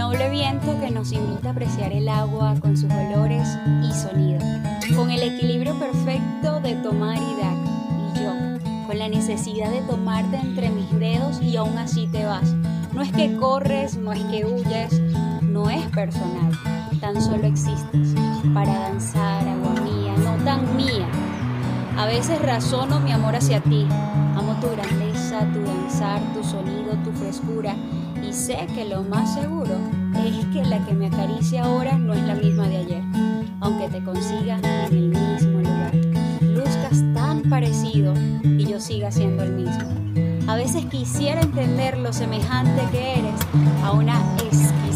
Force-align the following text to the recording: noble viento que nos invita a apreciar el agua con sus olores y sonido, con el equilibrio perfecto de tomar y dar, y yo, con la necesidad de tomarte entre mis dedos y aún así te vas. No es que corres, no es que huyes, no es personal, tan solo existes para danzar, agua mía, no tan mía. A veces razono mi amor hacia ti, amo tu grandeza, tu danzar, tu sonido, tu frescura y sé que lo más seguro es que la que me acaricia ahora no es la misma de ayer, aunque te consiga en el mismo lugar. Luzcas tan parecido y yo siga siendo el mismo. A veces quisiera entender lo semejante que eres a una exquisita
noble 0.00 0.30
viento 0.30 0.80
que 0.80 0.90
nos 0.90 1.12
invita 1.12 1.48
a 1.48 1.52
apreciar 1.52 1.92
el 1.92 2.08
agua 2.08 2.54
con 2.58 2.74
sus 2.74 2.90
olores 2.90 3.46
y 3.86 3.92
sonido, 3.92 4.38
con 4.96 5.10
el 5.10 5.22
equilibrio 5.22 5.78
perfecto 5.78 6.58
de 6.60 6.74
tomar 6.76 7.18
y 7.18 7.36
dar, 7.38 7.54
y 8.14 8.24
yo, 8.24 8.86
con 8.86 8.98
la 8.98 9.10
necesidad 9.10 9.70
de 9.70 9.82
tomarte 9.82 10.38
entre 10.38 10.70
mis 10.70 10.90
dedos 10.98 11.42
y 11.42 11.54
aún 11.58 11.76
así 11.76 12.06
te 12.06 12.24
vas. 12.24 12.50
No 12.94 13.02
es 13.02 13.12
que 13.12 13.36
corres, 13.36 13.98
no 13.98 14.14
es 14.14 14.24
que 14.24 14.46
huyes, 14.46 14.98
no 15.42 15.68
es 15.68 15.84
personal, 15.88 16.58
tan 16.98 17.20
solo 17.20 17.46
existes 17.46 18.14
para 18.54 18.72
danzar, 18.72 19.46
agua 19.46 19.82
mía, 19.82 20.14
no 20.16 20.42
tan 20.46 20.78
mía. 20.78 21.06
A 21.98 22.06
veces 22.06 22.40
razono 22.40 23.00
mi 23.00 23.12
amor 23.12 23.36
hacia 23.36 23.60
ti, 23.60 23.86
amo 24.34 24.56
tu 24.62 24.70
grandeza, 24.70 25.09
tu 25.52 25.60
danzar, 25.60 26.20
tu 26.34 26.42
sonido, 26.44 26.94
tu 27.04 27.12
frescura 27.12 27.74
y 28.22 28.32
sé 28.32 28.66
que 28.74 28.84
lo 28.84 29.02
más 29.02 29.34
seguro 29.34 29.76
es 30.14 30.44
que 30.46 30.64
la 30.64 30.84
que 30.84 30.92
me 30.92 31.06
acaricia 31.06 31.64
ahora 31.64 31.96
no 31.96 32.12
es 32.12 32.22
la 32.22 32.34
misma 32.34 32.68
de 32.68 32.76
ayer, 32.78 33.02
aunque 33.60 33.88
te 33.88 34.02
consiga 34.04 34.58
en 34.58 34.94
el 34.94 35.08
mismo 35.08 35.58
lugar. 35.58 35.94
Luzcas 36.42 37.02
tan 37.14 37.42
parecido 37.48 38.14
y 38.42 38.66
yo 38.66 38.80
siga 38.80 39.10
siendo 39.10 39.42
el 39.42 39.52
mismo. 39.52 39.88
A 40.48 40.56
veces 40.56 40.84
quisiera 40.86 41.40
entender 41.40 41.98
lo 41.98 42.12
semejante 42.12 42.82
que 42.90 43.20
eres 43.20 43.34
a 43.84 43.92
una 43.92 44.20
exquisita 44.38 44.89